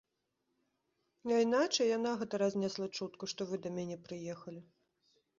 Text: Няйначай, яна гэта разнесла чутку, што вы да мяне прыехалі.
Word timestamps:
Няйначай, 1.31 1.87
яна 1.97 2.13
гэта 2.21 2.39
разнесла 2.43 2.87
чутку, 2.97 3.23
што 3.33 3.47
вы 3.51 3.59
да 3.65 3.69
мяне 3.75 3.97
прыехалі. 4.07 4.63